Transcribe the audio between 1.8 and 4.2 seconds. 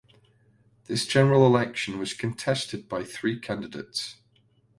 was contested by three candidates.